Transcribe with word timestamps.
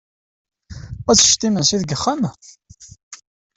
Ad 1.09 1.15
teččed 1.17 1.41
imensi 1.47 1.77
deg 1.81 1.95
uxxam? 1.95 2.21